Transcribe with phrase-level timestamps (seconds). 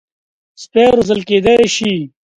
[0.61, 1.93] سپي روزل کېدای شي.